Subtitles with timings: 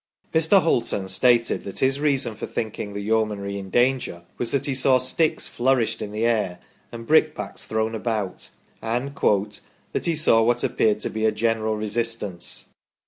[0.33, 0.63] Mr.
[0.63, 4.73] Hulton stated that his reason for think ing the Yeomanry in danger was that he
[4.73, 6.57] saw sticks flourished in the air
[6.91, 8.49] and brickbats thrown about,
[8.81, 9.15] and"
[9.93, 12.69] that he saw what appeared to be a general resistance